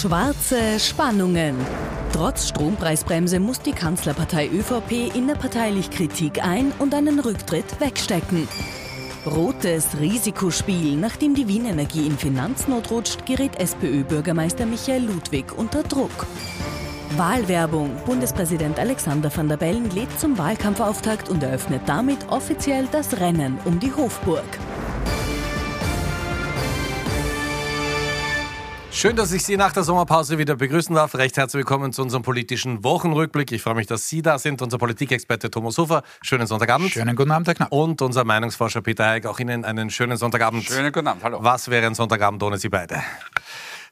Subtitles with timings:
[0.00, 1.56] Schwarze Spannungen.
[2.12, 8.46] Trotz Strompreisbremse muss die Kanzlerpartei ÖVP innerparteilich Kritik ein und einen Rücktritt wegstecken.
[9.26, 10.96] Rotes Risikospiel.
[10.96, 16.28] Nachdem die Wien Energie in Finanznot rutscht, gerät SPÖ-Bürgermeister Michael Ludwig unter Druck.
[17.16, 17.90] Wahlwerbung.
[18.06, 23.80] Bundespräsident Alexander van der Bellen lädt zum Wahlkampfauftakt und eröffnet damit offiziell das Rennen um
[23.80, 24.46] die Hofburg.
[28.98, 31.14] Schön, dass ich Sie nach der Sommerpause wieder begrüßen darf.
[31.14, 33.52] Recht herzlich willkommen zu unserem politischen Wochenrückblick.
[33.52, 34.60] Ich freue mich, dass Sie da sind.
[34.60, 36.02] Unser Politikexperte Thomas Hofer.
[36.20, 36.90] Schönen Sonntagabend.
[36.90, 37.70] Schönen guten Abend, Herr Knapp.
[37.70, 39.26] Und unser Meinungsforscher Peter Heig.
[39.26, 40.64] Auch Ihnen einen schönen Sonntagabend.
[40.64, 41.22] Schönen guten Abend.
[41.22, 41.38] Hallo.
[41.40, 43.00] Was wäre ein Sonntagabend ohne Sie beide?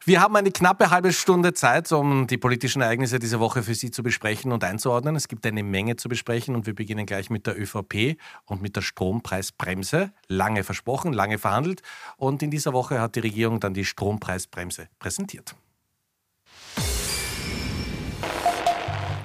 [0.06, 3.90] Wir haben eine knappe halbe Stunde Zeit, um die politischen Ereignisse dieser Woche für Sie
[3.90, 5.16] zu besprechen und einzuordnen.
[5.16, 8.76] Es gibt eine Menge zu besprechen und wir beginnen gleich mit der ÖVP und mit
[8.76, 10.12] der Strompreisbremse.
[10.28, 11.82] Lange versprochen, lange verhandelt
[12.18, 15.56] und in dieser Woche hat die Regierung dann die Strompreisbremse präsentiert.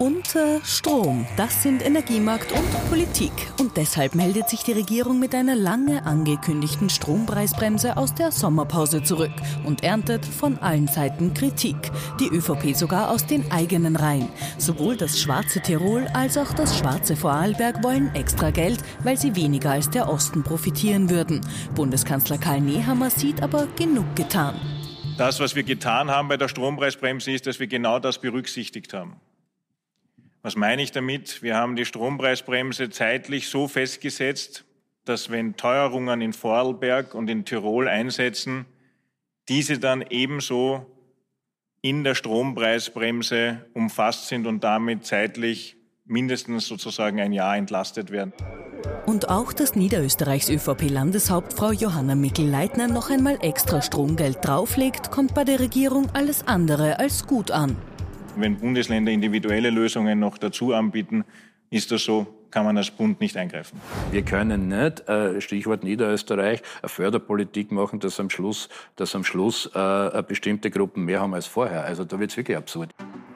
[0.01, 3.31] Und äh, Strom, das sind Energiemarkt und Politik.
[3.59, 9.29] Und deshalb meldet sich die Regierung mit einer lange angekündigten Strompreisbremse aus der Sommerpause zurück
[9.63, 11.75] und erntet von allen Seiten Kritik.
[12.19, 14.29] Die ÖVP sogar aus den eigenen Reihen.
[14.57, 19.69] Sowohl das schwarze Tirol als auch das schwarze Vorarlberg wollen extra Geld, weil sie weniger
[19.69, 21.41] als der Osten profitieren würden.
[21.75, 24.59] Bundeskanzler Karl Nehammer sieht aber genug getan.
[25.19, 29.21] Das, was wir getan haben bei der Strompreisbremse, ist, dass wir genau das berücksichtigt haben.
[30.43, 31.43] Was meine ich damit?
[31.43, 34.65] Wir haben die Strompreisbremse zeitlich so festgesetzt,
[35.05, 38.65] dass wenn Teuerungen in Vorarlberg und in Tirol einsetzen,
[39.49, 40.85] diese dann ebenso
[41.81, 45.75] in der Strompreisbremse umfasst sind und damit zeitlich
[46.05, 48.33] mindestens sozusagen ein Jahr entlastet werden.
[49.05, 55.59] Und auch, dass Niederösterreichs ÖVP-Landeshauptfrau Johanna Mikl-Leitner noch einmal extra Stromgeld drauflegt, kommt bei der
[55.59, 57.77] Regierung alles andere als gut an.
[58.35, 61.25] Wenn Bundesländer individuelle Lösungen noch dazu anbieten,
[61.69, 63.79] ist das so, kann man als Bund nicht eingreifen.
[64.11, 69.69] Wir können nicht, äh, Stichwort Niederösterreich, eine Förderpolitik machen, dass am Schluss, dass am Schluss
[69.73, 71.83] äh, bestimmte Gruppen mehr haben als vorher.
[71.83, 72.93] Also da wird es wirklich absurd.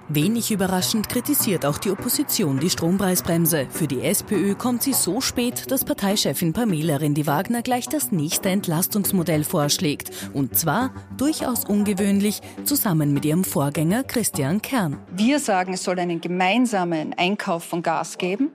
[0.08, 3.66] Wenig überraschend kritisiert auch die Opposition die Strompreisbremse.
[3.72, 9.44] Für die SPÖ kommt sie so spät, dass Parteichefin Pamela Rendi-Wagner gleich das nächste Entlastungsmodell
[9.44, 10.12] vorschlägt.
[10.34, 15.00] Und zwar, durchaus ungewöhnlich, zusammen mit ihrem Vorgänger Christian Kern.
[15.12, 18.52] Wir sagen, es soll einen gemeinsamen Einkauf von Gas geben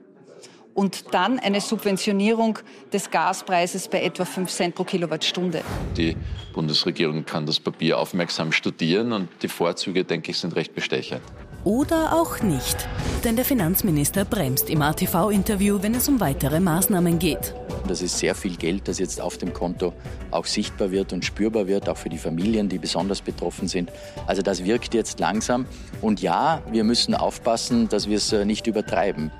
[0.73, 2.59] und dann eine Subventionierung
[2.91, 5.61] des Gaspreises bei etwa 5 Cent pro Kilowattstunde.
[5.97, 6.15] Die
[6.53, 11.21] Bundesregierung kann das Papier aufmerksam studieren und die Vorzüge, denke ich, sind recht bestechend.
[11.63, 12.87] Oder auch nicht.
[13.23, 17.53] Denn der Finanzminister bremst im ATV-Interview, wenn es um weitere Maßnahmen geht.
[17.87, 19.93] Das ist sehr viel Geld, das jetzt auf dem Konto
[20.31, 23.91] auch sichtbar wird und spürbar wird, auch für die Familien, die besonders betroffen sind.
[24.25, 25.67] Also das wirkt jetzt langsam.
[26.01, 29.31] Und ja, wir müssen aufpassen, dass wir es nicht übertreiben.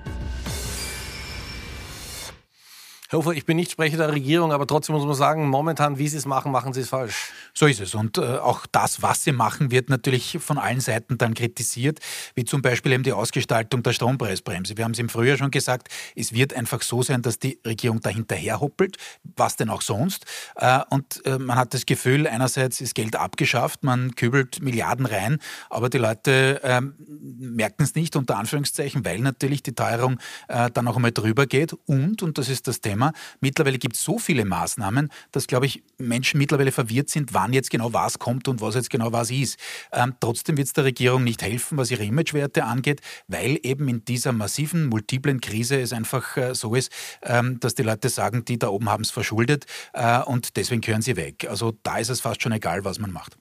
[3.11, 6.07] Herr Hofer, ich bin nicht Sprecher der Regierung, aber trotzdem muss man sagen, momentan, wie
[6.07, 7.33] Sie es machen, machen Sie es falsch.
[7.53, 7.94] So ist es.
[7.94, 12.00] Und äh, auch das, was Sie machen, wird natürlich von allen Seiten dann kritisiert,
[12.35, 14.77] wie zum Beispiel eben die Ausgestaltung der Strompreisbremse.
[14.77, 18.00] Wir haben es im Frühjahr schon gesagt, es wird einfach so sein, dass die Regierung
[18.00, 18.95] dahinterher hoppelt,
[19.35, 20.25] was denn auch sonst.
[20.55, 25.39] Äh, und äh, man hat das Gefühl, einerseits ist Geld abgeschafft, man kübelt Milliarden rein,
[25.69, 26.94] aber die Leute ähm,
[27.38, 30.17] merken es nicht, unter Anführungszeichen, weil natürlich die Teuerung
[30.47, 31.73] äh, dann auch einmal drüber geht.
[31.88, 33.13] Und, und das ist das Thema, Thema.
[33.39, 37.69] Mittlerweile gibt es so viele Maßnahmen, dass, glaube ich, Menschen mittlerweile verwirrt sind, wann jetzt
[37.69, 39.57] genau was kommt und was jetzt genau was ist.
[39.91, 44.06] Ähm, trotzdem wird es der Regierung nicht helfen, was ihre Imagewerte angeht, weil eben in
[44.06, 46.91] dieser massiven, multiplen Krise es einfach äh, so ist,
[47.23, 51.01] ähm, dass die Leute sagen, die da oben haben es verschuldet äh, und deswegen gehören
[51.01, 51.47] sie weg.
[51.50, 53.38] Also da ist es fast schon egal, was man macht.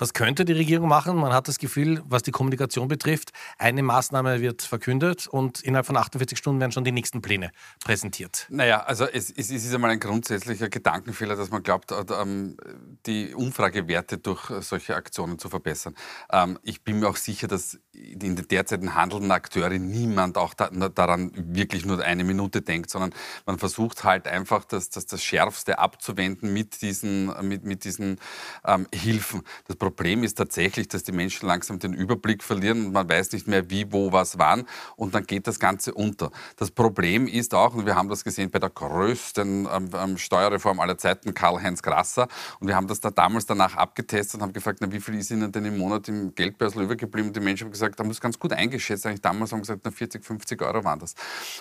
[0.00, 1.14] Was könnte die Regierung machen?
[1.18, 5.98] Man hat das Gefühl, was die Kommunikation betrifft, eine Maßnahme wird verkündet und innerhalb von
[5.98, 7.50] 48 Stunden werden schon die nächsten Pläne
[7.84, 8.46] präsentiert.
[8.48, 12.56] Naja, also es, es ist einmal ein grundsätzlicher Gedankenfehler, dass man glaubt, äh, ähm,
[13.04, 15.94] die Umfragewerte durch solche Aktionen zu verbessern.
[16.32, 21.30] Ähm, ich bin mir auch sicher, dass in den derzeitigen handelnden Akteure niemand auch daran
[21.34, 23.12] wirklich nur eine Minute denkt, sondern
[23.44, 28.18] man versucht halt einfach, das, das, das Schärfste abzuwenden mit diesen, mit, mit diesen
[28.64, 29.42] ähm, Hilfen.
[29.66, 29.76] Das
[30.22, 33.92] ist tatsächlich, dass die Menschen langsam den Überblick verlieren und man weiß nicht mehr, wie,
[33.92, 34.66] wo, was, wann
[34.96, 36.30] und dann geht das Ganze unter.
[36.56, 40.80] Das Problem ist auch, und wir haben das gesehen bei der größten ähm, ähm Steuerreform
[40.80, 42.28] aller Zeiten, Karl-Heinz Grasser,
[42.60, 45.30] und wir haben das da damals danach abgetestet und haben gefragt, na, wie viel ist
[45.30, 47.28] Ihnen denn im Monat im Geldbörsel übergeblieben?
[47.28, 49.90] Und die Menschen haben gesagt, da muss ganz gut eingeschätzt, eigentlich damals haben gesagt, na,
[49.90, 51.14] 40, 50 Euro waren das.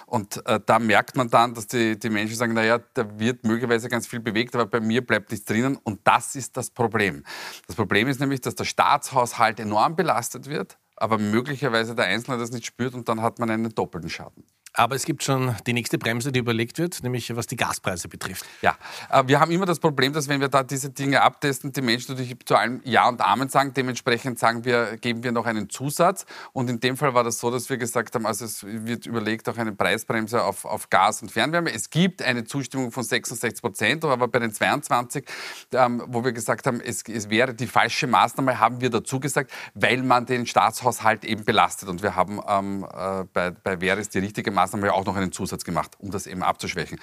[0.05, 3.89] Und äh, da merkt man dann, dass die, die Menschen sagen, naja, da wird möglicherweise
[3.89, 7.23] ganz viel bewegt, aber bei mir bleibt nichts drinnen und das ist das Problem.
[7.67, 12.37] Das Problem ist ist nämlich, dass der Staatshaushalt enorm belastet wird, aber möglicherweise der Einzelne
[12.37, 14.43] das nicht spürt und dann hat man einen doppelten Schaden.
[14.79, 18.45] Aber es gibt schon die nächste Bremse, die überlegt wird, nämlich was die Gaspreise betrifft.
[18.61, 18.77] Ja,
[19.11, 22.13] äh, wir haben immer das Problem, dass wenn wir da diese Dinge abtesten, die Menschen
[22.13, 23.73] natürlich zu allem Ja und Amen sagen.
[23.73, 26.25] Dementsprechend sagen wir, geben wir noch einen Zusatz.
[26.53, 29.49] Und in dem Fall war das so, dass wir gesagt haben, also es wird überlegt
[29.49, 31.73] auch eine Preisbremse auf, auf Gas und Fernwärme.
[31.73, 35.25] Es gibt eine Zustimmung von 66 Prozent, aber bei den 22,
[35.73, 39.51] ähm, wo wir gesagt haben, es, es wäre die falsche Maßnahme, haben wir dazu gesagt,
[39.73, 41.89] weil man den Staatshaushalt eben belastet.
[41.89, 45.31] Und wir haben ähm, äh, bei, wäre es die richtige Maßnahme Maßnahme auch noch einen
[45.31, 46.99] Zusatz gemacht, um das eben abzuschwächen.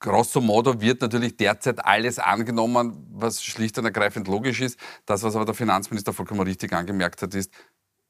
[0.00, 4.78] Grosso modo wird natürlich derzeit alles angenommen, was schlicht und ergreifend logisch ist.
[5.06, 7.50] Das, was aber der Finanzminister vollkommen richtig angemerkt hat, ist,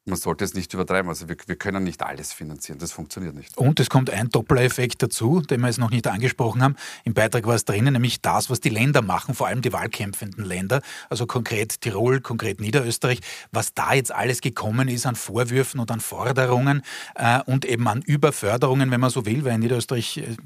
[0.06, 1.08] man sollte es nicht übertreiben.
[1.08, 2.78] Also wir, wir, können nicht alles finanzieren.
[2.78, 3.56] Das funktioniert nicht.
[3.56, 6.76] Und es kommt ein Doppler-Effekt dazu, den wir jetzt noch nicht angesprochen haben.
[7.04, 10.44] Im Beitrag war es drinnen, nämlich das, was die Länder machen, vor allem die wahlkämpfenden
[10.44, 13.20] Länder, also konkret Tirol, konkret Niederösterreich,
[13.50, 16.82] was da jetzt alles gekommen ist an Vorwürfen und an Forderungen
[17.14, 20.36] äh, und eben an Überförderungen, wenn man so will, weil in Niederösterreich äh,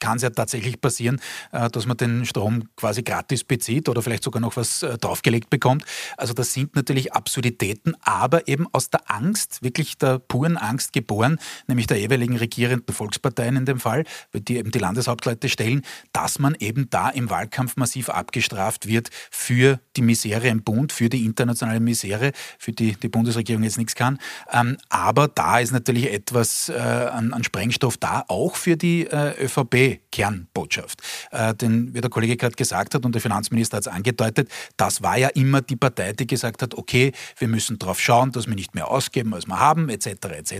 [0.00, 1.20] kann es ja tatsächlich passieren,
[1.52, 5.50] äh, dass man den Strom quasi gratis bezieht oder vielleicht sogar noch was äh, draufgelegt
[5.50, 5.84] bekommt.
[6.16, 11.38] Also das sind natürlich Absurditäten, aber eben aus der Angst, wirklich der puren Angst geboren,
[11.66, 14.04] nämlich der jeweiligen regierenden Volksparteien in dem Fall,
[14.34, 15.82] die eben die Landeshauptleute stellen,
[16.12, 21.08] dass man eben da im Wahlkampf massiv abgestraft wird für die Misere im Bund, für
[21.08, 24.18] die internationale Misere, für die die Bundesregierung jetzt nichts kann.
[24.52, 31.02] Ähm, aber da ist natürlich etwas äh, an Sprengstoff da, auch für die ÖVP kernbotschaft
[31.30, 35.02] Äh, denn, wie der Kollege gerade gesagt hat und der Finanzminister hat es angedeutet, das
[35.02, 38.54] war ja immer die Partei, die gesagt hat, okay, wir müssen darauf schauen, dass wir
[38.54, 40.06] nicht mehr ausgeben, als wir haben, etc.
[40.06, 40.54] etc.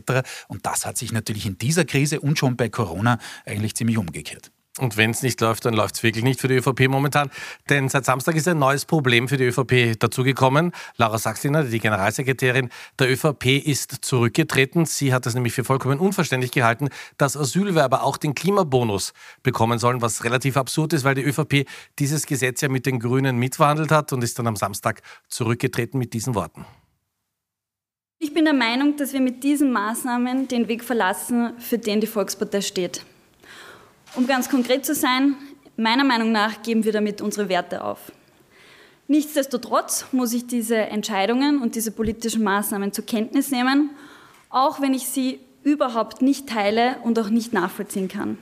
[0.48, 4.50] Und das hat sich natürlich in dieser Krise und schon bei Corona eigentlich ziemlich umgekehrt.
[4.78, 7.30] Und wenn es nicht läuft, dann läuft es wirklich nicht für die ÖVP momentan.
[7.70, 10.72] Denn seit Samstag ist ein neues Problem für die ÖVP dazugekommen.
[10.96, 12.68] Laura Sachsiner, die Generalsekretärin
[12.98, 14.84] der ÖVP, ist zurückgetreten.
[14.84, 20.02] Sie hat es nämlich für vollkommen unverständlich gehalten, dass Asylwerber auch den Klimabonus bekommen sollen,
[20.02, 21.66] was relativ absurd ist, weil die ÖVP
[21.98, 26.12] dieses Gesetz ja mit den Grünen mitverhandelt hat und ist dann am Samstag zurückgetreten mit
[26.12, 26.66] diesen Worten.
[28.18, 32.06] Ich bin der Meinung, dass wir mit diesen Maßnahmen den Weg verlassen, für den die
[32.06, 33.02] Volkspartei steht.
[34.16, 35.36] Um ganz konkret zu sein,
[35.76, 38.12] meiner Meinung nach geben wir damit unsere Werte auf.
[39.08, 43.90] Nichtsdestotrotz muss ich diese Entscheidungen und diese politischen Maßnahmen zur Kenntnis nehmen,
[44.48, 48.38] auch wenn ich sie überhaupt nicht teile und auch nicht nachvollziehen kann.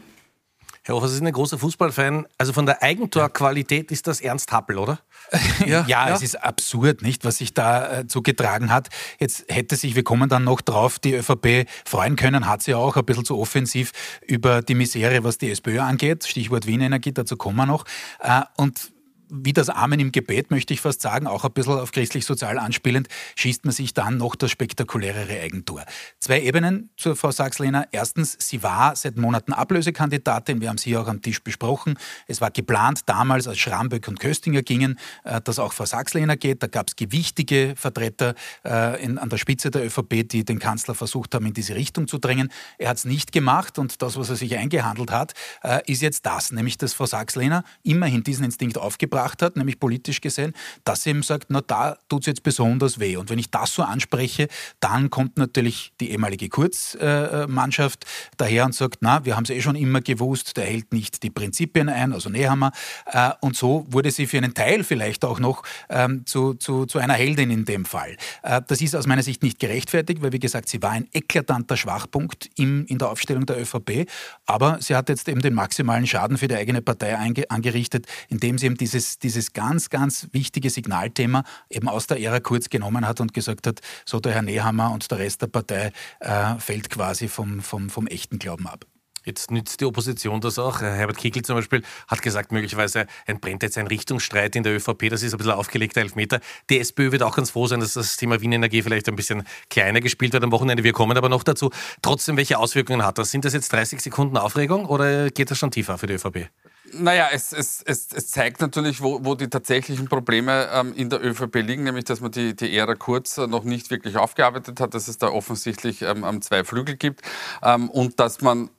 [0.86, 2.26] Herr Hofer, Sie sind ein großer Fußballfan.
[2.36, 5.00] Also von der Eigentorqualität ist das Ernst Happel, oder?
[5.66, 8.90] ja, ja, es ist absurd, nicht, was sich da äh, zugetragen hat.
[9.18, 12.98] Jetzt hätte sich, wir kommen dann noch drauf, die ÖVP freuen können, hat sie auch
[12.98, 13.92] ein bisschen zu offensiv
[14.26, 16.26] über die Misere, was die SPÖ angeht.
[16.26, 17.86] Stichwort Wien Energie, dazu kommen wir noch.
[18.20, 18.92] Äh, und
[19.28, 23.08] wie das Amen im Gebet, möchte ich fast sagen, auch ein bisschen auf christlich-sozial anspielend,
[23.36, 25.84] schießt man sich dann noch das spektakulärere Eigentor.
[26.20, 27.88] Zwei Ebenen zur Frau Sachs-Lehner.
[27.92, 30.60] Erstens, sie war seit Monaten Ablösekandidatin.
[30.60, 31.98] Wir haben sie auch am Tisch besprochen.
[32.26, 36.62] Es war geplant damals, als Schramböck und Köstinger gingen, äh, dass auch Frau Sachs-Lehner geht.
[36.62, 41.34] Da gab es gewichtige Vertreter äh, an der Spitze der ÖVP, die den Kanzler versucht
[41.34, 42.50] haben, in diese Richtung zu drängen.
[42.78, 46.26] Er hat es nicht gemacht und das, was er sich eingehandelt hat, äh, ist jetzt
[46.26, 51.04] das, nämlich dass Frau Sachs-Lehner immerhin diesen Instinkt aufgebracht gebracht hat, nämlich politisch gesehen, dass
[51.04, 53.16] sie eben sagt, na da tut es jetzt besonders weh.
[53.16, 54.48] Und wenn ich das so anspreche,
[54.80, 58.04] dann kommt natürlich die ehemalige Kurzmannschaft
[58.36, 61.30] daher und sagt, na, wir haben es eh schon immer gewusst, der hält nicht die
[61.30, 62.72] Prinzipien ein, also Nehammer.
[63.06, 66.98] Äh, und so wurde sie für einen Teil vielleicht auch noch ähm, zu, zu, zu
[66.98, 68.16] einer Heldin in dem Fall.
[68.42, 71.76] Äh, das ist aus meiner Sicht nicht gerechtfertigt, weil, wie gesagt, sie war ein eklatanter
[71.76, 74.08] Schwachpunkt im, in der Aufstellung der ÖVP,
[74.46, 77.16] aber sie hat jetzt eben den maximalen Schaden für die eigene Partei
[77.48, 82.68] angerichtet, indem sie eben dieses dieses, ganz, ganz wichtige Signalthema eben aus der Ära Kurz
[82.68, 86.54] genommen hat und gesagt hat, so der Herr Nehammer und der Rest der Partei äh,
[86.58, 88.86] fällt quasi vom, vom, vom echten Glauben ab.
[89.24, 90.82] Jetzt nützt die Opposition das auch.
[90.82, 95.08] Herbert Kickl zum Beispiel hat gesagt, möglicherweise entbrennt jetzt ein Richtungsstreit in der ÖVP.
[95.08, 96.40] Das ist ein bisschen aufgelegter Elfmeter.
[96.68, 99.44] Die SPÖ wird auch ganz froh sein, dass das Thema Wien Energie vielleicht ein bisschen
[99.70, 100.84] kleiner gespielt wird am Wochenende.
[100.84, 101.70] Wir kommen aber noch dazu.
[102.02, 103.30] Trotzdem, welche Auswirkungen hat das?
[103.30, 106.50] Sind das jetzt 30 Sekunden Aufregung oder geht das schon tiefer für die ÖVP?
[106.96, 111.24] Naja, es, es, es, es zeigt natürlich, wo, wo die tatsächlichen Probleme ähm, in der
[111.24, 115.08] ÖVP liegen, nämlich dass man die, die Ära Kurz noch nicht wirklich aufgearbeitet hat, dass
[115.08, 117.22] es da offensichtlich ähm, zwei Flügel gibt
[117.62, 118.70] ähm, und dass man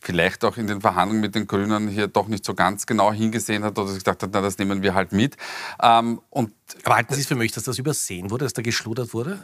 [0.00, 3.64] vielleicht auch in den Verhandlungen mit den Grünen hier doch nicht so ganz genau hingesehen
[3.64, 5.36] hat oder sich gedacht hat, na, das nehmen wir halt mit.
[5.82, 6.52] Ähm, und
[6.84, 9.38] aber halten Sie es für möglich, dass das übersehen wurde, dass da geschludert wurde?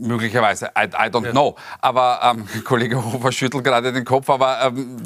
[0.00, 1.30] Möglicherweise, I, I don't ja.
[1.30, 1.56] know.
[1.80, 4.28] Aber ähm, Kollege Hofer schüttelt gerade den Kopf.
[4.28, 4.96] Aber ähm,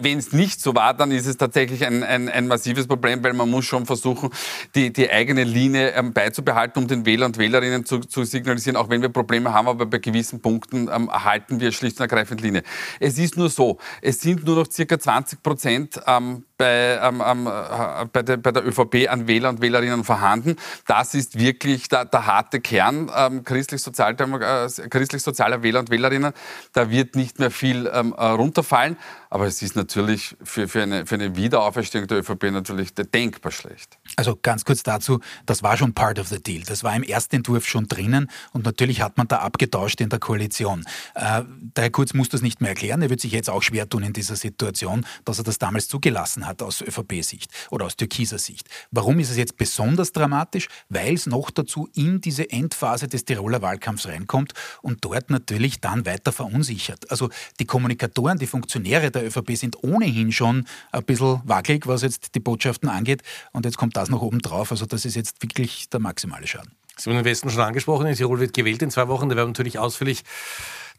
[0.00, 3.32] wenn es nicht so war, dann ist es tatsächlich ein, ein, ein, massives Problem, weil
[3.32, 4.30] man muss schon versuchen,
[4.74, 8.88] die, die eigene Linie ähm, beizubehalten, um den Wähler und Wählerinnen zu, zu, signalisieren, auch
[8.88, 12.62] wenn wir Probleme haben, aber bei gewissen Punkten ähm, halten wir schlicht und ergreifend Linie.
[12.98, 18.04] Es ist nur so, es sind nur noch circa 20 Prozent ähm, bei, ähm, äh,
[18.12, 20.56] bei, der, bei der ÖVP an Wähler und Wählerinnen vorhanden.
[20.86, 26.34] Das ist wirklich der, der harte Kern ähm, christlich-sozialer äh, christlich Wähler und Wählerinnen.
[26.74, 28.98] Da wird nicht mehr viel ähm, äh, runterfallen.
[29.32, 33.96] Aber es ist natürlich für, für, eine, für eine Wiederauferstehung der ÖVP natürlich denkbar schlecht.
[34.16, 36.62] Also ganz kurz dazu, das war schon part of the deal.
[36.66, 40.18] Das war im ersten Entwurf schon drinnen und natürlich hat man da abgetauscht in der
[40.18, 40.84] Koalition.
[41.14, 43.02] Äh, der Herr Kurz muss das nicht mehr erklären.
[43.02, 46.44] Er wird sich jetzt auch schwer tun in dieser Situation, dass er das damals zugelassen
[46.44, 48.68] hat aus ÖVP-Sicht oder aus türkiser Sicht.
[48.90, 50.68] Warum ist es jetzt besonders dramatisch?
[50.88, 54.52] Weil es noch dazu in diese Endphase des Tiroler Wahlkampfs reinkommt
[54.82, 57.10] und dort natürlich dann weiter verunsichert.
[57.10, 62.34] Also die Kommunikatoren, die Funktionäre der ÖVP sind ohnehin schon ein bisschen wackelig, was jetzt
[62.34, 63.22] die Botschaften angeht.
[63.52, 64.70] Und jetzt kommt das noch oben drauf.
[64.70, 66.72] Also das ist jetzt wirklich der maximale Schaden.
[66.96, 68.06] Sie haben den Westen schon angesprochen.
[68.06, 69.28] In Tirol wird gewählt in zwei Wochen.
[69.28, 70.22] Da werden natürlich ausführlich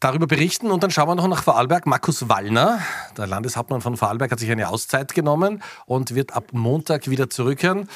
[0.02, 0.70] darüber berichten.
[0.70, 1.86] Und dann schauen wir noch nach Vorarlberg.
[1.86, 2.80] Markus Wallner,
[3.18, 7.88] der Landeshauptmann von Vorarlberg, hat sich eine Auszeit genommen und wird ab Montag wieder zurückkehren.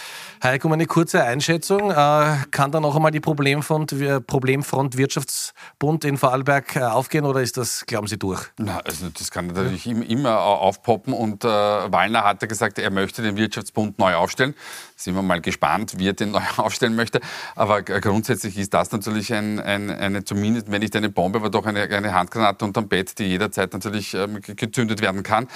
[0.41, 1.91] Heiko, eine kurze Einschätzung.
[1.91, 3.95] Äh, kann da noch einmal die Problemfront,
[4.27, 8.41] Problemfront Wirtschaftsbund in Vorarlberg äh, aufgehen oder ist das, glauben Sie, durch?
[8.57, 9.95] Na, also das kann natürlich ja.
[10.03, 11.12] immer aufpoppen.
[11.12, 14.53] Und äh, Wallner hatte gesagt, er möchte den Wirtschaftsbund neu aufstellen.
[14.95, 17.19] Sind wir mal gespannt, wie er den neu aufstellen möchte.
[17.55, 21.65] Aber grundsätzlich ist das natürlich ein, ein, eine, zumindest wenn nicht eine Bombe, aber doch
[21.65, 25.48] eine, eine Handgranate unterm Bett, die jederzeit natürlich ähm, gezündet werden kann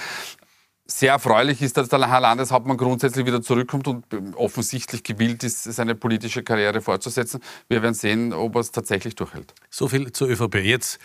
[0.90, 4.04] sehr erfreulich ist, dass der Herr Landeshauptmann grundsätzlich wieder zurückkommt und
[4.36, 7.40] offensichtlich gewillt ist, seine politische Karriere fortzusetzen.
[7.68, 9.54] Wir werden sehen, ob er es tatsächlich durchhält.
[9.70, 10.56] So viel zur ÖVP.
[10.56, 10.98] Jetzt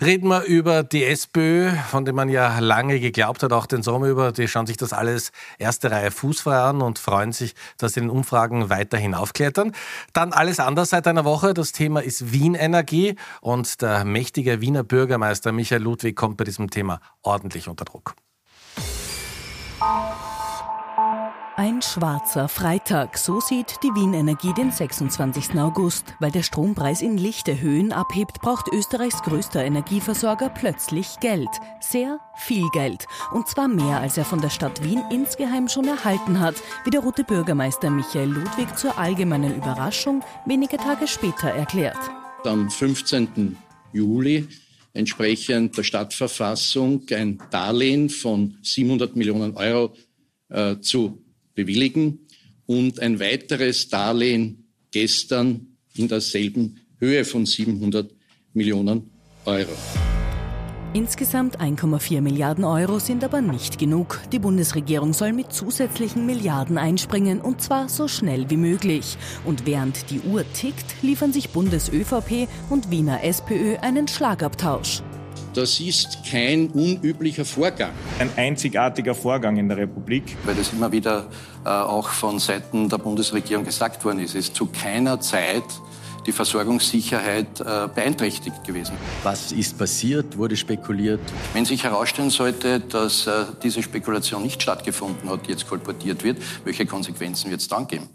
[0.00, 4.06] reden wir über die SPÖ, von der man ja lange geglaubt hat, auch den Sommer
[4.06, 4.32] über.
[4.32, 8.06] Die schauen sich das alles erste Reihe fußfrei an und freuen sich, dass sie in
[8.06, 9.72] den Umfragen weiter hinaufklettern.
[10.12, 11.52] Dann alles anders seit einer Woche.
[11.54, 16.70] Das Thema ist Wien Energie und der mächtige Wiener Bürgermeister Michael Ludwig kommt bei diesem
[16.70, 18.14] Thema ordentlich unter Druck.
[21.54, 25.58] Ein schwarzer Freitag, so sieht die Wien Energie den 26.
[25.58, 26.14] August.
[26.18, 31.50] Weil der Strompreis in lichte Höhen abhebt, braucht Österreichs größter Energieversorger plötzlich Geld.
[31.80, 33.04] Sehr viel Geld.
[33.32, 36.54] Und zwar mehr, als er von der Stadt Wien insgeheim schon erhalten hat,
[36.84, 41.98] wie der rote Bürgermeister Michael Ludwig zur allgemeinen Überraschung wenige Tage später erklärt.
[42.44, 43.58] Am 15.
[43.92, 44.48] Juli
[44.94, 49.92] entsprechend der Stadtverfassung ein Darlehen von 700 Millionen Euro
[50.48, 51.21] äh, zu
[51.54, 52.26] bewilligen
[52.66, 58.10] und ein weiteres Darlehen gestern in derselben Höhe von 700
[58.54, 59.10] Millionen
[59.44, 59.72] Euro.
[60.94, 64.20] Insgesamt 1,4 Milliarden Euro sind aber nicht genug.
[64.30, 69.16] Die Bundesregierung soll mit zusätzlichen Milliarden einspringen und zwar so schnell wie möglich.
[69.46, 75.02] Und während die Uhr tickt, liefern sich Bundes-ÖVP und Wiener SPÖ einen Schlagabtausch.
[75.54, 77.90] Das ist kein unüblicher Vorgang.
[78.18, 80.36] Ein einzigartiger Vorgang in der Republik.
[80.44, 81.26] Weil das immer wieder
[81.64, 85.64] äh, auch von Seiten der Bundesregierung gesagt worden ist, ist zu keiner Zeit
[86.26, 88.94] die Versorgungssicherheit äh, beeinträchtigt gewesen.
[89.24, 90.38] Was ist passiert?
[90.38, 91.20] Wurde spekuliert?
[91.52, 96.38] Wenn sich herausstellen sollte, dass äh, diese Spekulation nicht stattgefunden hat, die jetzt kolportiert wird,
[96.64, 98.08] welche Konsequenzen wird es dann geben?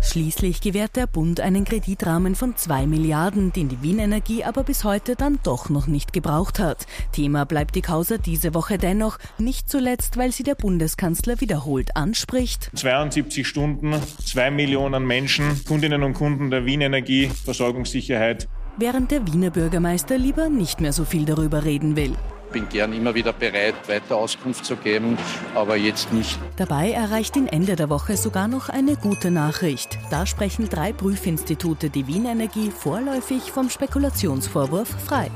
[0.00, 4.84] Schließlich gewährt der Bund einen Kreditrahmen von 2 Milliarden, den die Wien Energie aber bis
[4.84, 6.86] heute dann doch noch nicht gebraucht hat.
[7.12, 12.70] Thema bleibt die Causa diese Woche dennoch, nicht zuletzt, weil sie der Bundeskanzler wiederholt anspricht.
[12.74, 18.48] 72 Stunden, 2 Millionen Menschen, Kundinnen und Kunden der Wien Energie, Versorgungssicherheit.
[18.78, 22.16] Während der Wiener Bürgermeister lieber nicht mehr so viel darüber reden will
[22.52, 25.18] bin gern immer wieder bereit, weiter Auskunft zu geben,
[25.54, 26.38] aber jetzt nicht.
[26.56, 29.98] Dabei erreicht ihn Ende der Woche sogar noch eine gute Nachricht.
[30.10, 35.30] Da sprechen drei Prüfinstitute die Wien Energie vorläufig vom Spekulationsvorwurf frei.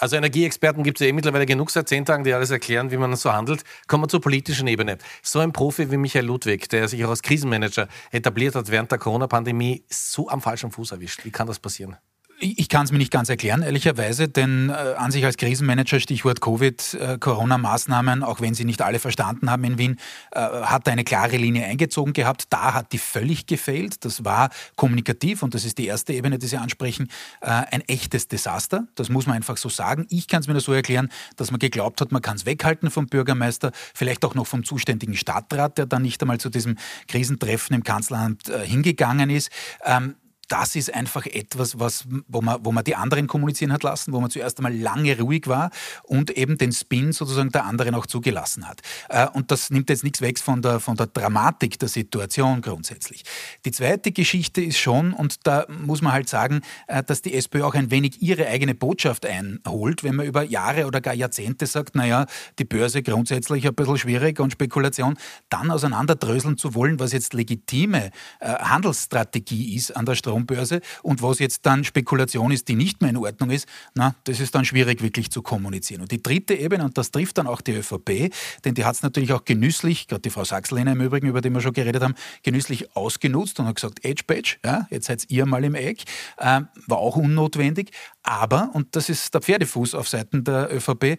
[0.00, 2.96] Also Energieexperten gibt es ja eh mittlerweile genug seit zehn Tagen, die alles erklären, wie
[2.96, 3.64] man so handelt.
[3.88, 4.98] Kommen wir zur politischen Ebene.
[5.22, 8.98] So ein Profi wie Michael Ludwig, der sich auch als Krisenmanager etabliert hat während der
[8.98, 11.24] Corona-Pandemie, so am falschen Fuß erwischt.
[11.24, 11.96] Wie kann das passieren?
[12.40, 16.40] Ich kann es mir nicht ganz erklären, ehrlicherweise, denn äh, an sich als Krisenmanager, Stichwort
[16.40, 19.96] Covid, äh, Corona-Maßnahmen, auch wenn sie nicht alle verstanden haben in Wien,
[20.30, 22.44] äh, hat eine klare Linie eingezogen gehabt.
[22.50, 24.04] Da hat die völlig gefehlt.
[24.04, 27.08] Das war kommunikativ und das ist die erste Ebene, die Sie ansprechen,
[27.40, 28.86] äh, ein echtes Desaster.
[28.94, 30.06] Das muss man einfach so sagen.
[30.08, 32.92] Ich kann es mir nur so erklären, dass man geglaubt hat, man kann es weghalten
[32.92, 36.76] vom Bürgermeister, vielleicht auch noch vom zuständigen Stadtrat, der dann nicht einmal zu diesem
[37.08, 39.50] Krisentreffen im Kanzleramt äh, hingegangen ist.
[39.84, 40.14] Ähm,
[40.48, 44.20] das ist einfach etwas, was, wo, man, wo man die anderen kommunizieren hat lassen, wo
[44.20, 45.70] man zuerst einmal lange ruhig war
[46.04, 48.80] und eben den Spin sozusagen der anderen auch zugelassen hat.
[49.08, 53.24] Äh, und das nimmt jetzt nichts weg von der, von der Dramatik der Situation grundsätzlich.
[53.64, 57.64] Die zweite Geschichte ist schon, und da muss man halt sagen, äh, dass die SPÖ
[57.64, 61.94] auch ein wenig ihre eigene Botschaft einholt, wenn man über Jahre oder gar Jahrzehnte sagt,
[61.94, 62.26] naja,
[62.58, 65.18] die Börse grundsätzlich ein bisschen schwierig und Spekulation,
[65.50, 71.22] dann auseinanderdröseln zu wollen, was jetzt legitime äh, Handelsstrategie ist an der Strom Atombörse und
[71.22, 74.64] was jetzt dann Spekulation ist, die nicht mehr in Ordnung ist, na, das ist dann
[74.64, 76.02] schwierig wirklich zu kommunizieren.
[76.02, 78.32] Und die dritte Ebene, und das trifft dann auch die ÖVP,
[78.64, 81.50] denn die hat es natürlich auch genüsslich, gerade die Frau Sachslehner im Übrigen, über die
[81.50, 85.46] wir schon geredet haben, genüsslich ausgenutzt und hat gesagt, Edge Badge, ja, jetzt seid ihr
[85.46, 86.04] mal im Eck,
[86.38, 87.90] äh, war auch unnotwendig,
[88.22, 91.18] aber, und das ist der Pferdefuß auf Seiten der ÖVP,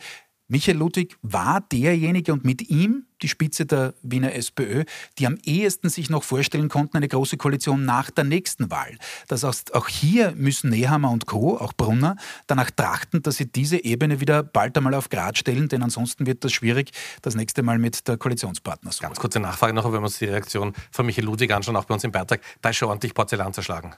[0.51, 4.83] Michael Ludwig war derjenige und mit ihm die Spitze der Wiener SPÖ,
[5.19, 8.97] die am ehesten sich noch vorstellen konnten, eine große Koalition nach der nächsten Wahl.
[9.27, 12.15] Das heißt, auch hier müssen Nehammer und Co., auch Brunner,
[12.47, 16.43] danach trachten, dass sie diese Ebene wieder bald einmal auf Grad stellen, denn ansonsten wird
[16.43, 16.91] das schwierig,
[17.21, 18.89] das nächste Mal mit der Koalitionspartner.
[18.99, 21.93] Ganz kurze Nachfrage noch, wenn wir uns die Reaktion von Michael Ludwig anschauen, auch bei
[21.93, 23.93] uns im Beitrag, da ist schon ordentlich Porzellan zerschlagen.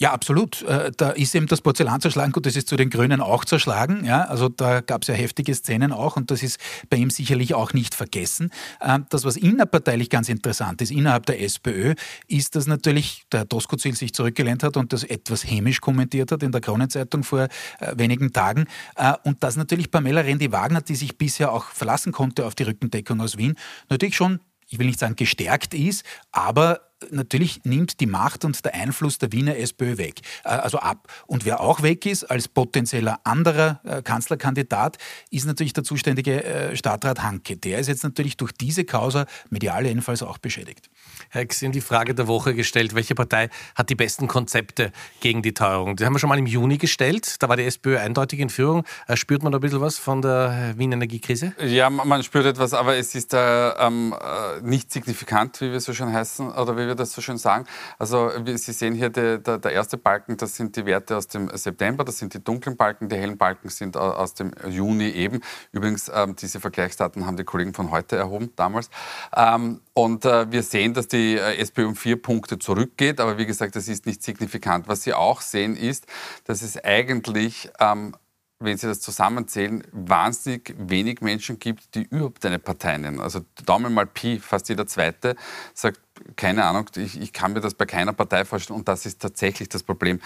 [0.00, 0.62] Ja, absolut.
[0.62, 2.32] Äh, da ist eben das Porzellan zerschlagen.
[2.32, 4.06] Gut, das ist zu den Grünen auch zerschlagen.
[4.06, 7.52] Ja, also da gab es ja heftige Szenen auch und das ist bei ihm sicherlich
[7.52, 8.50] auch nicht vergessen.
[8.80, 11.96] Äh, das, was innerparteilich ganz interessant ist, innerhalb der SPÖ,
[12.28, 16.52] ist, dass natürlich der Doskozil sich zurückgelehnt hat und das etwas hämisch kommentiert hat in
[16.52, 17.48] der Kronenzeitung vor
[17.80, 18.64] äh, wenigen Tagen.
[19.24, 23.36] Und dass natürlich Pamela Rendi-Wagner, die sich bisher auch verlassen konnte auf die Rückendeckung aus
[23.36, 23.56] Wien,
[23.88, 24.40] natürlich schon
[24.70, 29.32] ich will nicht sagen gestärkt ist, aber natürlich nimmt die Macht und der Einfluss der
[29.32, 31.08] Wiener SPÖ weg, äh, also ab.
[31.26, 34.98] Und wer auch weg ist als potenzieller anderer äh, Kanzlerkandidat,
[35.30, 37.56] ist natürlich der zuständige äh, Stadtrat Hanke.
[37.56, 40.90] Der ist jetzt natürlich durch diese Causa medial jedenfalls auch beschädigt.
[41.30, 45.54] Herr Xen, die Frage der Woche gestellt, welche Partei hat die besten Konzepte gegen die
[45.54, 45.96] Teuerung?
[45.96, 48.84] Die haben wir schon mal im Juni gestellt, da war die SPÖ eindeutig in Führung.
[49.14, 51.52] Spürt man da ein bisschen was von der Wien Energiekrise?
[51.58, 54.14] Ja, man spürt etwas, aber es ist äh, ähm,
[54.62, 57.66] nicht signifikant, wie wir so schön heißen, oder wie wir das so schön sagen.
[57.98, 61.48] Also Sie sehen hier die, der, der, erste Balken, das sind die Werte aus dem
[61.56, 65.40] September, das sind die dunklen Balken, die hellen Balken sind aus dem Juni eben.
[65.72, 68.90] Übrigens, ähm, diese Vergleichsdaten haben die Kollegen von heute erhoben, damals.
[69.34, 73.46] Ähm, und äh, wir sehen, dass die äh, SPÖ um vier Punkte zurückgeht, aber wie
[73.46, 74.88] gesagt, das ist nicht signifikant.
[74.88, 76.06] Was Sie auch sehen, ist,
[76.44, 78.14] dass es eigentlich ähm,
[78.60, 83.18] wenn Sie das zusammenzählen, wahnsinnig wenig Menschen gibt, die überhaupt eine Partei nennen.
[83.18, 85.34] Also Daumen mal Pi, fast jeder Zweite
[85.72, 85.98] sagt,
[86.36, 88.78] keine Ahnung, ich, ich, kann mir das bei keiner Partei vorstellen.
[88.78, 90.20] Und das ist tatsächlich das Problem,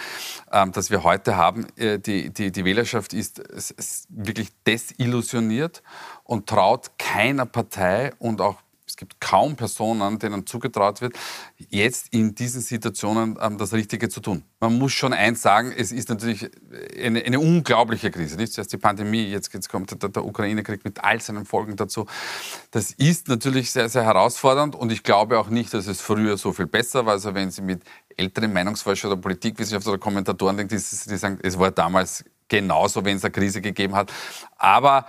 [0.51, 1.65] ähm, das wir heute haben.
[1.77, 5.81] Äh, die, die, die Wählerschaft ist, ist wirklich desillusioniert
[6.25, 8.57] und traut keiner Partei und auch
[8.95, 11.17] es gibt kaum Personen, denen zugetraut wird,
[11.57, 14.43] jetzt in diesen Situationen ähm, das Richtige zu tun.
[14.61, 16.49] Man muss schon eins sagen, es ist natürlich
[16.97, 18.37] eine, eine unglaubliche Krise.
[18.37, 22.05] Nicht zuerst die Pandemie, jetzt, kommt der, der Ukraine-Krieg mit all seinen Folgen dazu.
[22.71, 26.53] Das ist natürlich sehr, sehr herausfordernd und ich glaube auch nicht, dass es früher so
[26.53, 27.13] viel besser war.
[27.13, 27.83] Also wenn Sie mit
[28.15, 33.17] älteren Meinungsforschern oder Politikwissenschaftler oder Kommentatoren denken, die, die sagen, es war damals genauso, wenn
[33.17, 34.13] es eine Krise gegeben hat.
[34.57, 35.05] Aber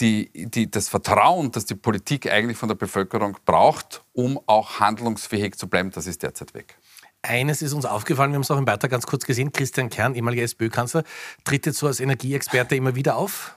[0.00, 5.56] die, die, das Vertrauen, das die Politik eigentlich von der Bevölkerung braucht, um auch handlungsfähig
[5.56, 6.78] zu bleiben, das ist derzeit weg.
[7.22, 10.14] Eines ist uns aufgefallen, wir haben es auch im Beitrag ganz kurz gesehen, Christian Kern,
[10.14, 11.02] ehemaliger SPÖ-Kanzler,
[11.44, 13.56] tritt jetzt so als Energieexperte immer wieder auf.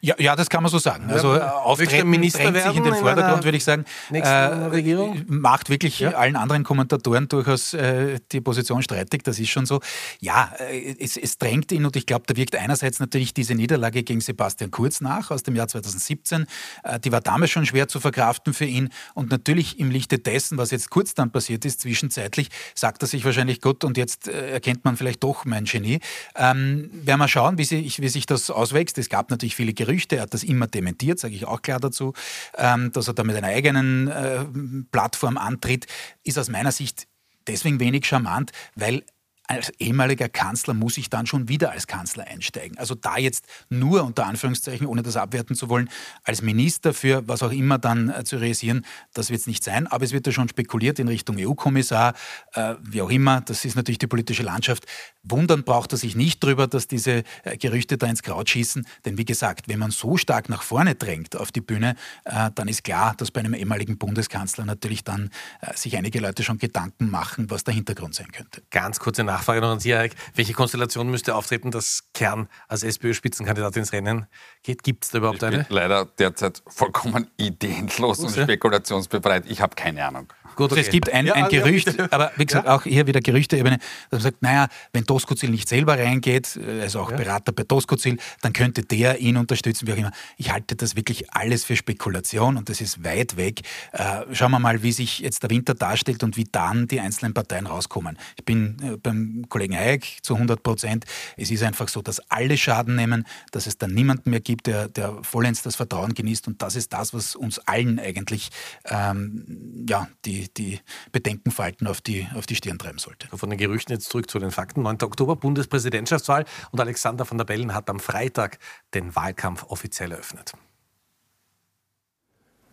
[0.00, 1.10] Ja, ja, das kann man so sagen.
[1.10, 3.84] Also ja, Auftreten Minister drängt sich in den Vordergrund, würde ich sagen.
[4.12, 5.24] Äh, Regierung?
[5.26, 6.10] Macht wirklich ja.
[6.10, 9.80] allen anderen Kommentatoren durchaus äh, die Position streitig, das ist schon so.
[10.20, 14.02] Ja, äh, es, es, drängt ihn und ich glaube, da wirkt einerseits natürlich diese Niederlage
[14.02, 16.46] gegen Sebastian Kurz nach aus dem Jahr 2017.
[16.84, 20.58] Äh, die war damals schon schwer zu verkraften für ihn und natürlich im Lichte dessen,
[20.58, 24.52] was jetzt kurz dann passiert ist, zwischenzeitlich, sagt er sich wahrscheinlich, gut, und jetzt äh,
[24.52, 26.00] erkennt man vielleicht doch mein Genie.
[26.34, 28.98] Ähm, werden wir schauen, wie, sie, wie sich das auswächst.
[28.98, 32.14] Es gab natürlich viele Gerüchte, er hat das immer dementiert, sage ich auch klar dazu,
[32.56, 34.44] ähm, dass er da mit einer eigenen äh,
[34.92, 35.86] Plattform antritt,
[36.22, 37.08] ist aus meiner Sicht
[37.48, 39.02] deswegen wenig charmant, weil
[39.48, 42.76] als ehemaliger Kanzler muss ich dann schon wieder als Kanzler einsteigen.
[42.78, 45.88] Also da jetzt nur unter Anführungszeichen, ohne das abwerten zu wollen,
[46.22, 48.84] als Minister für was auch immer dann äh, zu realisieren,
[49.14, 49.86] das wird es nicht sein.
[49.86, 52.14] Aber es wird ja schon spekuliert in Richtung EU-Kommissar,
[52.52, 53.40] äh, wie auch immer.
[53.40, 54.84] Das ist natürlich die politische Landschaft.
[55.22, 58.86] Wundern braucht er sich nicht drüber, dass diese äh, Gerüchte da ins Kraut schießen.
[59.06, 62.68] Denn wie gesagt, wenn man so stark nach vorne drängt auf die Bühne, äh, dann
[62.68, 65.30] ist klar, dass bei einem ehemaligen Bundeskanzler natürlich dann
[65.62, 68.62] äh, sich einige Leute schon Gedanken machen, was der Hintergrund sein könnte.
[68.70, 69.37] Ganz kurze Nachfrage.
[69.38, 70.16] Nachfrage noch an Sie, Eric.
[70.34, 74.26] Welche Konstellation müsste auftreten, dass Kern als SPÖ-Spitzenkandidat ins Rennen
[74.64, 74.82] geht?
[74.82, 75.66] Gibt es da überhaupt ich eine?
[75.68, 79.44] Leider derzeit vollkommen ideenlos und spekulationsbefreit.
[79.48, 80.32] Ich habe keine Ahnung.
[80.58, 80.80] Gut, okay.
[80.80, 82.74] also es gibt ein, ein Gerücht, aber wie gesagt, ja.
[82.74, 83.78] auch hier wieder Gerüchteebene,
[84.10, 87.16] dass man sagt, naja, wenn Doskozil nicht selber reingeht, also auch ja.
[87.16, 90.10] Berater bei Doskozil, dann könnte der ihn unterstützen, wie auch immer.
[90.36, 93.60] Ich halte das wirklich alles für Spekulation und das ist weit weg.
[93.92, 97.34] Äh, schauen wir mal, wie sich jetzt der Winter darstellt und wie dann die einzelnen
[97.34, 98.18] Parteien rauskommen.
[98.36, 101.04] Ich bin äh, beim Kollegen Hayek zu 100 Prozent.
[101.36, 104.88] Es ist einfach so, dass alle Schaden nehmen, dass es dann niemanden mehr gibt, der,
[104.88, 108.48] der vollends das Vertrauen genießt und das ist das, was uns allen eigentlich
[108.86, 110.80] ähm, ja, die, die,
[111.12, 113.28] Bedenkenfalten auf die, auf die Stirn treiben sollte.
[113.36, 114.82] Von den Gerüchten jetzt zurück zu den Fakten.
[114.82, 115.02] 9.
[115.02, 118.58] Oktober, Bundespräsidentschaftswahl und Alexander von der Bellen hat am Freitag
[118.94, 120.52] den Wahlkampf offiziell eröffnet.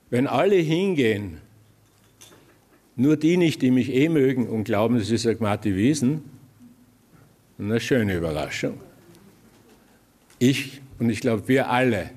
[0.09, 1.41] Wenn alle hingehen,
[2.95, 6.23] nur die nicht, die mich eh mögen und glauben, das ist Agmati Wiesen,
[7.57, 8.79] eine schöne Überraschung.
[10.39, 12.11] Ich und ich glaube, wir alle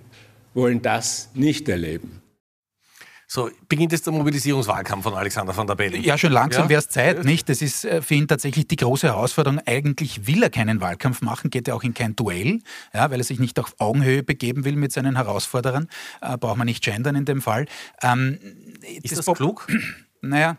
[0.55, 2.23] wollen das nicht erleben.
[3.31, 6.03] So, beginnt jetzt der Mobilisierungswahlkampf von Alexander van der Bellen?
[6.03, 6.69] Ja, schon langsam ja.
[6.71, 7.47] wäre es Zeit, nicht?
[7.51, 9.61] Das ist äh, für ihn tatsächlich die große Herausforderung.
[9.67, 12.61] Eigentlich will er keinen Wahlkampf machen, geht er auch in kein Duell,
[12.95, 15.89] ja, weil er sich nicht auf Augenhöhe begeben will mit seinen Herausforderern.
[16.23, 17.67] Äh, braucht man nicht gendern in dem Fall.
[18.03, 18.39] Ähm,
[19.03, 19.69] ist das, das klug?
[20.21, 20.57] Naja,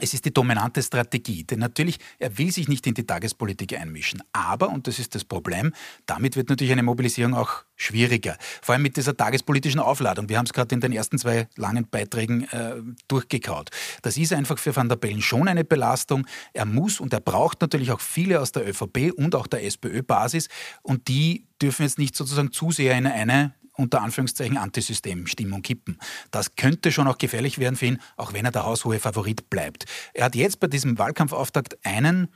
[0.00, 4.22] es ist die dominante Strategie, denn natürlich, er will sich nicht in die Tagespolitik einmischen.
[4.32, 5.72] Aber, und das ist das Problem,
[6.06, 8.36] damit wird natürlich eine Mobilisierung auch schwieriger.
[8.62, 10.28] Vor allem mit dieser tagespolitischen Aufladung.
[10.28, 12.76] Wir haben es gerade in den ersten zwei langen Beiträgen äh,
[13.08, 13.70] durchgekaut.
[14.02, 16.26] Das ist einfach für Van der Bellen schon eine Belastung.
[16.52, 20.48] Er muss und er braucht natürlich auch viele aus der ÖVP und auch der SPÖ-Basis
[20.82, 25.98] und die dürfen jetzt nicht sozusagen zu sehr in eine unter Anführungszeichen Antisystemstimmung kippen.
[26.30, 29.84] Das könnte schon auch gefährlich werden für ihn, auch wenn er der haushohe Favorit bleibt.
[30.14, 32.28] Er hat jetzt bei diesem Wahlkampfauftakt einen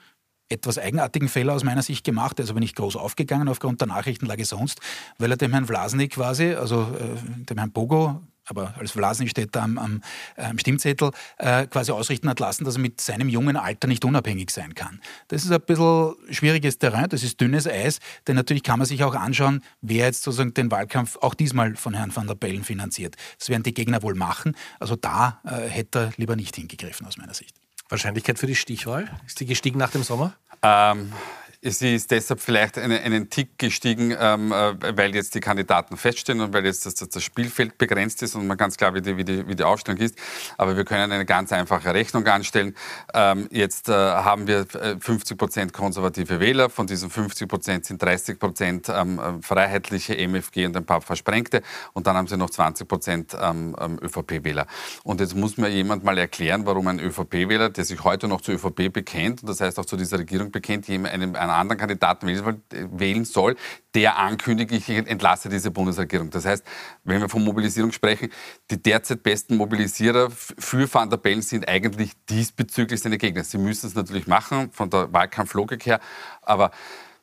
[0.50, 2.38] etwas eigenartigen Fehler aus meiner Sicht gemacht.
[2.38, 4.80] Er ist aber nicht groß aufgegangen aufgrund der Nachrichtenlage sonst,
[5.18, 9.78] weil er dem Herrn Vlasny quasi, also äh, dem Herrn Bogo, aber als da am,
[9.78, 10.02] am,
[10.36, 14.50] am Stimmzettel, äh, quasi ausrichten hat lassen, dass er mit seinem jungen Alter nicht unabhängig
[14.50, 15.00] sein kann.
[15.28, 19.02] Das ist ein bisschen schwieriges Terrain, das ist dünnes Eis, denn natürlich kann man sich
[19.04, 23.16] auch anschauen, wer jetzt sozusagen den Wahlkampf auch diesmal von Herrn van der Bellen finanziert.
[23.38, 24.56] Das werden die Gegner wohl machen.
[24.78, 27.54] Also da äh, hätte er lieber nicht hingegriffen aus meiner Sicht.
[27.88, 29.10] Wahrscheinlichkeit für die Stichwahl?
[29.26, 30.34] Ist die gestiegen nach dem Sommer?
[30.62, 31.12] Ähm,
[31.62, 36.40] Sie ist deshalb vielleicht eine, einen Tick gestiegen, ähm, äh, weil jetzt die Kandidaten feststehen
[36.40, 39.24] und weil jetzt das, das, Spielfeld begrenzt ist und man ganz klar, wie die, wie,
[39.24, 40.16] die, wie die Aufstellung ist.
[40.56, 42.74] Aber wir können eine ganz einfache Rechnung anstellen.
[43.12, 46.70] Ähm, jetzt äh, haben wir 50 äh, Prozent konservative Wähler.
[46.70, 51.60] Von diesen 50 Prozent sind 30 Prozent ähm, äh, freiheitliche MFG und ein paar Versprengte.
[51.92, 54.66] Und dann haben sie noch 20 Prozent ähm, ähm ÖVP-Wähler.
[55.04, 58.54] Und jetzt muss mir jemand mal erklären, warum ein ÖVP-Wähler, der sich heute noch zur
[58.54, 62.26] ÖVP bekennt und das heißt auch zu dieser Regierung bekennt, einem, einem einen anderen Kandidaten
[62.26, 63.56] wählen soll,
[63.94, 66.30] der ankündigt, ich entlasse diese Bundesregierung.
[66.30, 66.64] Das heißt,
[67.04, 68.30] wenn wir von Mobilisierung sprechen,
[68.70, 73.44] die derzeit besten Mobilisierer für Van der Bellen sind eigentlich diesbezüglich seine Gegner.
[73.44, 76.00] Sie müssen es natürlich machen, von der Wahlkampflogik her,
[76.42, 76.70] aber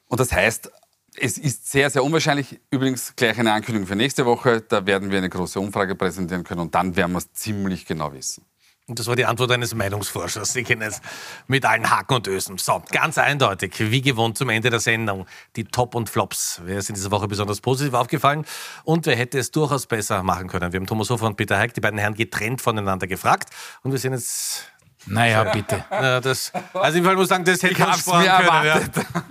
[0.09, 0.71] und das heißt,
[1.19, 2.59] es ist sehr, sehr unwahrscheinlich.
[2.69, 4.61] Übrigens gleich eine Ankündigung für nächste Woche.
[4.61, 8.13] Da werden wir eine große Umfrage präsentieren können und dann werden wir es ziemlich genau
[8.13, 8.45] wissen.
[8.89, 10.53] Und das war die Antwort eines Meinungsforschers.
[10.53, 11.01] Sie kennen es
[11.47, 12.57] mit allen Haken und Ösen.
[12.57, 15.25] So, ganz eindeutig, wie gewohnt zum Ende der Sendung,
[15.57, 16.61] die Top und Flops.
[16.63, 18.45] Wer ist in dieser Woche besonders positiv aufgefallen
[18.85, 20.71] und wer hätte es durchaus besser machen können?
[20.71, 23.49] Wir haben Thomas Hofer und Peter Heik, die beiden Herren getrennt voneinander gefragt
[23.83, 24.71] und wir sind jetzt
[25.07, 25.83] naja, bitte.
[25.91, 28.65] Ja, das, also ich muss sagen, das hätte ich uns sparen können.
[28.65, 28.79] Ja.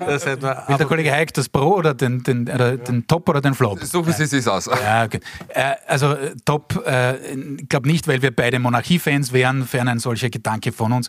[0.06, 3.28] Das hätte man, Will der Kollege Heik das Pro oder den, den, oder den Top
[3.28, 3.82] oder den Flop?
[3.84, 4.66] So wie Sie es aus.
[4.66, 5.20] Ja, okay.
[5.48, 10.30] Äh, also Top, äh, ich glaube nicht, weil wir beide Monarchiefans wären, fern ein solcher
[10.30, 11.08] Gedanke von uns,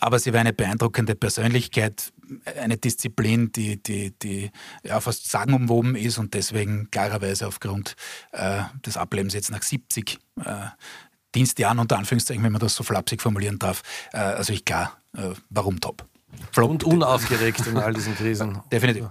[0.00, 2.12] aber sie war eine beeindruckende Persönlichkeit,
[2.60, 4.50] eine Disziplin, die, die, die
[4.82, 7.94] ja, fast sagenumwoben ist und deswegen klarerweise aufgrund
[8.32, 10.18] äh, des Ablebens jetzt nach 70
[11.36, 13.82] Dienstjahren unter Anführungszeichen, wenn man das so flapsig formulieren darf.
[14.12, 16.04] Äh, also ich klar, äh, warum top?
[16.52, 18.60] Flop, Und unaufgeregt in all diesen Krisen.
[18.72, 19.10] Definitiv.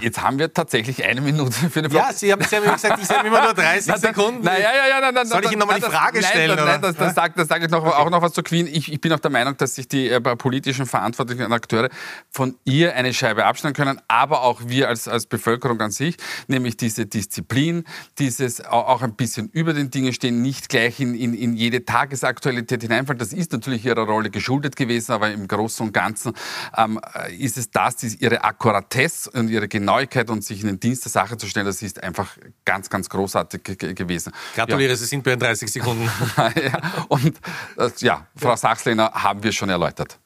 [0.00, 2.06] Jetzt haben wir tatsächlich eine Minute für eine Frage.
[2.06, 4.40] Ja, Sie haben, Sie haben gesagt, ich habe immer nur 30 Sekunden.
[4.42, 6.56] Na, ja, ja, ja, na, Soll ich Ihnen nochmal die Frage nein, stellen?
[6.56, 7.94] Nein, nein, das, das sage sag ich noch, okay.
[7.94, 8.66] auch noch was zu Queen.
[8.66, 11.88] Ich, ich, bin auch der Meinung, dass sich die äh, politischen verantwortlichen Akteure
[12.30, 16.16] von ihr eine Scheibe abschneiden können, aber auch wir als, als Bevölkerung an sich,
[16.48, 17.84] nämlich diese Disziplin,
[18.18, 22.82] dieses auch ein bisschen über den Dingen stehen, nicht gleich in, in, in jede Tagesaktualität
[22.82, 23.18] hineinfallen.
[23.18, 26.32] Das ist natürlich ihrer Rolle geschuldet gewesen, aber im Großen und Ganzen
[26.76, 27.00] ähm,
[27.38, 31.12] ist es das, ist ihre Akkuratesse und ihre Genauigkeit und sich in den Dienst der
[31.12, 34.32] Sache zu stellen, das ist einfach ganz, ganz großartig gewesen.
[34.54, 34.96] Gratuliere, ja.
[34.96, 36.10] Sie sind bei den 30 Sekunden.
[36.36, 37.36] ja, und
[37.76, 40.18] äh, ja, Frau Sachslehner haben wir schon erläutert.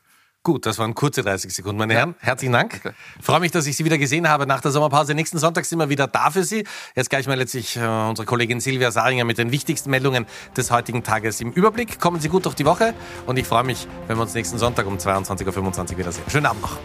[0.45, 2.17] Gut, das waren kurze 30 Sekunden, meine Herren.
[2.19, 2.81] Herzlichen Dank.
[2.85, 2.95] Okay.
[3.21, 5.15] Freue mich, dass ich Sie wieder gesehen habe nach der Sommerpause.
[5.15, 6.65] Nächsten Sonntag sind wir wieder da für Sie.
[6.97, 11.05] Jetzt gleich mal letztlich äh, unsere Kollegin Silvia Saringer mit den wichtigsten Meldungen des heutigen
[11.05, 12.01] Tages im Überblick.
[12.01, 12.93] Kommen Sie gut durch die Woche
[13.27, 16.25] und ich freue mich, wenn wir uns nächsten Sonntag um 22.25 Uhr wiedersehen.
[16.29, 16.77] Schönen Abend noch.